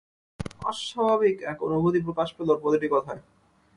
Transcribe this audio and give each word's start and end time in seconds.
অস্বাভাবিক 0.59 1.37
এক 1.43 1.57
অনুভূতি 1.67 1.99
প্রকাশ 2.05 2.29
পেল 2.37 2.47
ওর 2.49 2.59
প্রতিটি 2.63 2.87
কথায়। 2.91 3.21